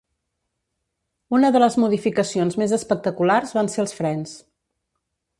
Una 1.39 1.49
de 1.55 1.59
les 1.63 1.75
modificacions 1.83 2.57
més 2.61 2.73
espectaculars 2.77 3.53
van 3.59 3.69
ser 3.75 3.83
els 3.85 3.93
frens. 3.99 4.33